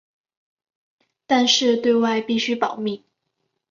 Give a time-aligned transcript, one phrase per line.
[1.27, 3.03] 但是对外必须保密。